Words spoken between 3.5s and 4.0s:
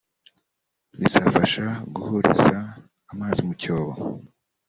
cyobo